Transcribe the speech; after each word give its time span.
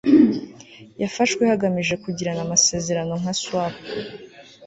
yafashwe 1.01 1.41
hagamijwe 1.51 1.95
kugirana 2.03 2.41
amasezerano 2.45 3.13
nka 3.21 3.33
swap 3.41 3.73